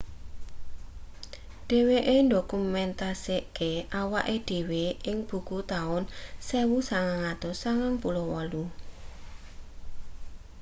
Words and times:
dheweke 1.67 2.15
ndokumentasekake 2.25 3.69
awake 3.99 4.35
dhewe 4.47 4.81
ing 5.09 5.19
buku 5.27 5.57
taun 5.71 6.03
1998 6.49 8.63